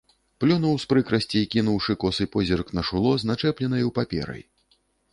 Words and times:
Плюнуў 0.43 0.79
з 0.83 0.87
прыкрасці, 0.93 1.39
кінуўшы 1.57 1.97
косы 2.05 2.29
позірк 2.39 2.75
на 2.81 2.87
шуло 2.91 3.15
з 3.21 3.33
начэпленаю 3.33 3.97
паперай. 4.01 4.43